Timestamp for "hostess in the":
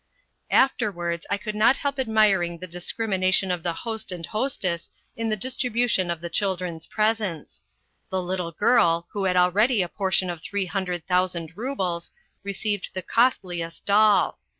4.25-5.37